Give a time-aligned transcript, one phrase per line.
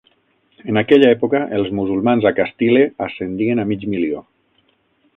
[0.71, 4.29] En aquella època els musulmans a Castile ascendien a mig milió.